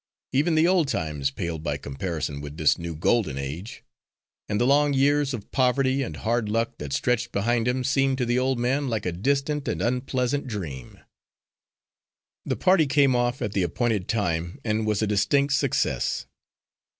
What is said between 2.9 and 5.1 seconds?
golden age; and the long